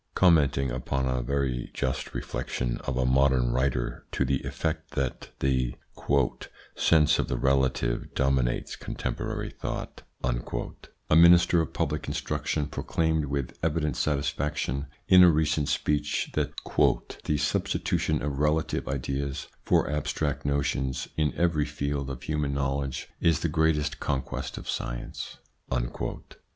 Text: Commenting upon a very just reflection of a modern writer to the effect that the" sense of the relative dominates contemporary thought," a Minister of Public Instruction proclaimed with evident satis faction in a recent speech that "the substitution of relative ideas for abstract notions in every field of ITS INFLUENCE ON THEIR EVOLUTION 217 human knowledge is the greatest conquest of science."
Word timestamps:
Commenting 0.15 0.71
upon 0.71 1.07
a 1.07 1.21
very 1.21 1.69
just 1.75 2.15
reflection 2.15 2.79
of 2.85 2.97
a 2.97 3.05
modern 3.05 3.51
writer 3.51 4.03
to 4.11 4.25
the 4.25 4.39
effect 4.41 4.95
that 4.95 5.29
the" 5.41 5.75
sense 6.75 7.19
of 7.19 7.27
the 7.27 7.37
relative 7.37 8.11
dominates 8.15 8.75
contemporary 8.75 9.51
thought," 9.51 10.01
a 10.23 11.15
Minister 11.15 11.61
of 11.61 11.73
Public 11.73 12.07
Instruction 12.07 12.65
proclaimed 12.65 13.25
with 13.25 13.55
evident 13.61 13.95
satis 13.95 14.29
faction 14.29 14.87
in 15.07 15.21
a 15.21 15.29
recent 15.29 15.69
speech 15.69 16.31
that 16.33 16.53
"the 17.25 17.37
substitution 17.37 18.23
of 18.23 18.39
relative 18.39 18.87
ideas 18.87 19.49
for 19.61 19.87
abstract 19.87 20.45
notions 20.45 21.09
in 21.15 21.31
every 21.35 21.63
field 21.67 22.09
of 22.09 22.17
ITS 22.17 22.27
INFLUENCE 22.29 22.43
ON 22.49 22.53
THEIR 22.55 22.63
EVOLUTION 22.63 23.05
217 23.05 23.05
human 23.05 23.05
knowledge 23.05 23.09
is 23.21 23.39
the 23.41 23.47
greatest 23.49 23.99
conquest 23.99 24.57
of 24.57 24.67
science." 24.67 25.37